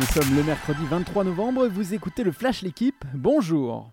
Nous 0.00 0.06
sommes 0.06 0.34
le 0.34 0.42
mercredi 0.42 0.80
23 0.88 1.24
novembre, 1.24 1.68
vous 1.68 1.92
écoutez 1.92 2.24
le 2.24 2.32
Flash 2.32 2.62
L'équipe, 2.62 3.04
bonjour 3.12 3.90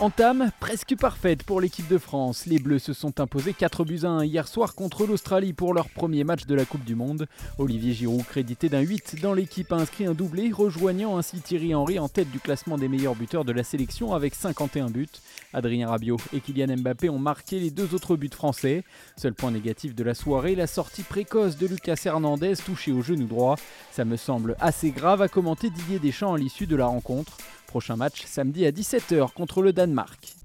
Entame 0.00 0.50
presque 0.58 0.96
parfaite 0.96 1.44
pour 1.44 1.60
l'équipe 1.60 1.86
de 1.86 1.98
France. 1.98 2.46
Les 2.46 2.58
Bleus 2.58 2.80
se 2.80 2.92
sont 2.92 3.20
imposés 3.20 3.52
4 3.52 3.84
buts 3.84 4.00
à 4.02 4.08
1 4.08 4.24
hier 4.24 4.48
soir 4.48 4.74
contre 4.74 5.06
l'Australie 5.06 5.52
pour 5.52 5.72
leur 5.72 5.88
premier 5.88 6.24
match 6.24 6.46
de 6.46 6.54
la 6.56 6.64
Coupe 6.64 6.84
du 6.84 6.96
Monde. 6.96 7.28
Olivier 7.58 7.92
Giroud, 7.92 8.24
crédité 8.24 8.68
d'un 8.68 8.80
8 8.80 9.20
dans 9.22 9.32
l'équipe, 9.32 9.72
a 9.72 9.76
inscrit 9.76 10.06
un 10.06 10.14
doublé, 10.14 10.50
rejoignant 10.50 11.16
ainsi 11.16 11.38
Thierry 11.38 11.76
Henry 11.76 12.00
en 12.00 12.08
tête 12.08 12.28
du 12.32 12.40
classement 12.40 12.76
des 12.76 12.88
meilleurs 12.88 13.14
buteurs 13.14 13.44
de 13.44 13.52
la 13.52 13.62
sélection 13.62 14.14
avec 14.14 14.34
51 14.34 14.90
buts. 14.90 15.06
Adrien 15.52 15.88
Rabiot 15.88 16.18
et 16.32 16.40
Kylian 16.40 16.76
Mbappé 16.76 17.08
ont 17.08 17.20
marqué 17.20 17.60
les 17.60 17.70
deux 17.70 17.94
autres 17.94 18.16
buts 18.16 18.28
français. 18.34 18.82
Seul 19.16 19.32
point 19.32 19.52
négatif 19.52 19.94
de 19.94 20.02
la 20.02 20.14
soirée, 20.14 20.56
la 20.56 20.66
sortie 20.66 21.04
précoce 21.04 21.56
de 21.56 21.68
Lucas 21.68 22.02
Hernandez 22.04 22.54
touché 22.56 22.90
au 22.90 23.00
genou 23.00 23.26
droit. 23.26 23.54
Ça 23.92 24.04
me 24.04 24.16
semble 24.16 24.56
assez 24.58 24.90
grave 24.90 25.22
à 25.22 25.28
commenter 25.28 25.70
Didier 25.70 26.00
Deschamps 26.00 26.34
à 26.34 26.38
l'issue 26.38 26.66
de 26.66 26.74
la 26.74 26.86
rencontre. 26.86 27.38
Prochain 27.74 27.96
match 27.96 28.22
samedi 28.24 28.64
à 28.66 28.70
17h 28.70 29.32
contre 29.32 29.60
le 29.60 29.72
Danemark. 29.72 30.36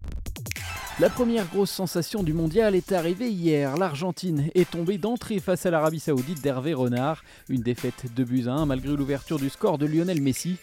La 1.00 1.12
première 1.12 1.46
grosse 1.46 1.70
sensation 1.70 2.24
du 2.24 2.34
mondial 2.34 2.74
est 2.74 2.92
arrivée 2.92 3.30
hier. 3.30 3.78
L'Argentine 3.78 4.50
est 4.56 4.68
tombée 4.68 4.98
d'entrée 4.98 5.38
face 5.38 5.68
à 5.68 5.70
l'Arabie 5.70 6.00
Saoudite 6.00 6.42
d'Hervé 6.42 6.74
Renard. 6.74 7.24
Une 7.48 7.62
défaite 7.62 8.12
de 8.16 8.24
buts 8.24 8.46
à 8.48 8.54
1 8.54 8.66
malgré 8.66 8.96
l'ouverture 8.96 9.38
du 9.38 9.52
score 9.52 9.78
de 9.78 9.86
Lionel 9.86 10.24
Messi. 10.24 10.56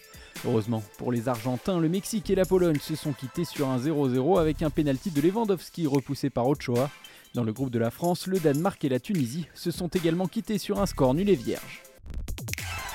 Heureusement 0.45 0.83
pour 0.97 1.13
les 1.13 1.29
Argentins, 1.29 1.79
le 1.79 1.87
Mexique 1.87 2.29
et 2.31 2.35
la 2.35 2.43
Pologne 2.43 2.79
se 2.81 2.97
sont 2.97 3.13
quittés 3.13 3.45
sur 3.45 3.69
un 3.69 3.77
0-0 3.77 4.37
avec 4.37 4.61
un 4.61 4.69
pénalty 4.69 5.09
de 5.09 5.21
Lewandowski 5.21 5.87
repoussé 5.87 6.29
par 6.29 6.49
Ochoa. 6.49 6.89
Dans 7.33 7.45
le 7.45 7.53
groupe 7.53 7.71
de 7.71 7.79
la 7.79 7.91
France, 7.91 8.27
le 8.27 8.41
Danemark 8.41 8.83
et 8.83 8.89
la 8.89 8.99
Tunisie 8.99 9.47
se 9.53 9.71
sont 9.71 9.87
également 9.87 10.27
quittés 10.27 10.57
sur 10.57 10.81
un 10.81 10.85
score 10.85 11.13
nul 11.13 11.29
et 11.29 11.35
vierge. 11.35 11.86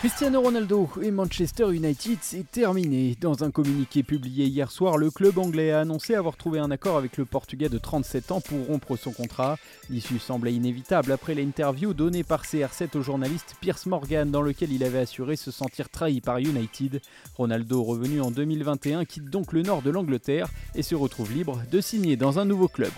Cristiano 0.02 0.41
Ronaldo 0.41 0.91
et 1.01 1.12
Manchester 1.12 1.72
United, 1.72 2.19
c'est 2.22 2.50
terminé. 2.50 3.17
Dans 3.20 3.45
un 3.45 3.53
communiqué 3.53 4.03
publié 4.03 4.47
hier 4.47 4.69
soir, 4.69 4.98
le 4.98 5.12
club 5.12 5.39
anglais 5.39 5.70
a 5.70 5.78
annoncé 5.78 6.17
avoir 6.17 6.36
trouvé 6.36 6.58
un 6.58 6.72
accord 6.72 6.97
avec 6.97 7.17
le 7.17 7.25
Portugais 7.25 7.69
de 7.69 7.78
37 7.78 8.33
ans 8.33 8.41
pour 8.41 8.67
rompre 8.67 8.97
son 8.97 9.12
contrat. 9.12 9.58
L'issue 9.91 10.19
semblait 10.19 10.55
inévitable 10.55 11.12
après 11.12 11.36
l'interview 11.36 11.95
donnée 11.95 12.25
par 12.25 12.42
CR7 12.42 12.98
au 12.98 13.03
journaliste 13.03 13.55
Pierce 13.61 13.86
Morgan 13.86 14.28
dans 14.28 14.42
lequel 14.42 14.73
il 14.73 14.83
avait 14.83 14.98
assuré 14.98 15.36
se 15.36 15.53
sentir 15.53 15.89
trahi 15.89 16.20
par 16.20 16.39
United. 16.39 17.00
Ronaldo, 17.36 17.84
revenu 17.84 18.20
en 18.20 18.33
2021, 18.33 19.05
quitte 19.05 19.30
donc 19.30 19.53
le 19.53 19.62
nord 19.62 19.83
de 19.83 19.91
l'Angleterre 19.91 20.48
et 20.75 20.83
se 20.83 20.97
retrouve 20.97 21.33
libre 21.33 21.62
de 21.70 21.80
signer 21.80 22.17
dans 22.17 22.41
un 22.41 22.45
nouveau 22.45 22.67
club. 22.67 22.91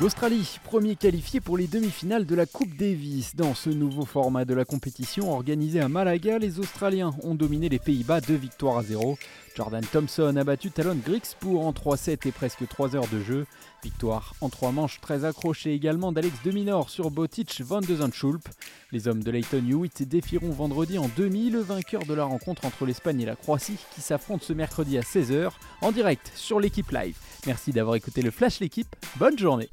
L'Australie, 0.00 0.60
premier 0.62 0.94
qualifié 0.94 1.40
pour 1.40 1.58
les 1.58 1.66
demi-finales 1.66 2.24
de 2.24 2.36
la 2.36 2.46
Coupe 2.46 2.76
Davis. 2.76 3.34
Dans 3.34 3.52
ce 3.56 3.68
nouveau 3.68 4.04
format 4.04 4.44
de 4.44 4.54
la 4.54 4.64
compétition 4.64 5.32
organisé 5.32 5.80
à 5.80 5.88
Malaga, 5.88 6.38
les 6.38 6.60
Australiens 6.60 7.10
ont 7.24 7.34
dominé 7.34 7.68
les 7.68 7.80
Pays-Bas 7.80 8.20
2 8.20 8.32
victoires 8.32 8.78
à 8.78 8.84
0. 8.84 9.18
Jordan 9.56 9.84
Thompson 9.84 10.36
a 10.36 10.44
battu 10.44 10.70
Talon 10.70 11.00
Grigspur 11.04 11.62
en 11.62 11.72
3-7 11.72 12.28
et 12.28 12.30
presque 12.30 12.68
3 12.68 12.94
heures 12.94 13.08
de 13.08 13.20
jeu. 13.20 13.44
Victoire 13.82 14.36
en 14.40 14.50
3 14.50 14.70
manches 14.70 15.00
très 15.00 15.24
accrochée 15.24 15.74
également 15.74 16.12
d'Alex 16.12 16.36
Deminor 16.44 16.90
sur 16.90 17.10
Botic 17.10 17.60
van 17.62 17.80
de 17.80 17.96
Zandschulp. 17.96 18.48
Les 18.92 19.08
hommes 19.08 19.24
de 19.24 19.32
Leighton 19.32 19.64
Hewitt 19.68 20.08
défieront 20.08 20.50
vendredi 20.50 20.96
en 20.98 21.10
demi 21.16 21.50
le 21.50 21.58
vainqueur 21.58 22.04
de 22.04 22.14
la 22.14 22.22
rencontre 22.22 22.66
entre 22.66 22.86
l'Espagne 22.86 23.22
et 23.22 23.26
la 23.26 23.34
Croatie 23.34 23.78
qui 23.96 24.00
s'affrontent 24.00 24.44
ce 24.44 24.52
mercredi 24.52 24.96
à 24.96 25.00
16h 25.00 25.50
en 25.80 25.90
direct 25.90 26.30
sur 26.36 26.60
l'équipe 26.60 26.92
live. 26.92 27.16
Merci 27.46 27.72
d'avoir 27.72 27.96
écouté 27.96 28.22
le 28.22 28.30
Flash 28.30 28.60
l'équipe, 28.60 28.94
bonne 29.18 29.36
journée 29.36 29.68